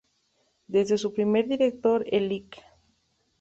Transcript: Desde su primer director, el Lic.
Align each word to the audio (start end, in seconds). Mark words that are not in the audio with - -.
Desde 0.65 0.97
su 0.97 1.13
primer 1.13 1.47
director, 1.47 2.03
el 2.07 2.27
Lic. 2.29 2.57